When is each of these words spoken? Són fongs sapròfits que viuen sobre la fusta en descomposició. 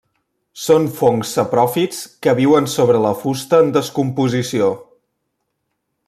Són 0.61 0.85
fongs 0.99 1.33
sapròfits 1.35 1.99
que 2.27 2.33
viuen 2.41 2.69
sobre 2.79 3.03
la 3.05 3.13
fusta 3.21 3.59
en 3.65 3.69
descomposició. 3.79 4.71